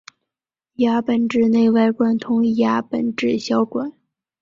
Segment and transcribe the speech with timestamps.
[0.77, 3.93] 牙本质内外贯穿牙本质小管。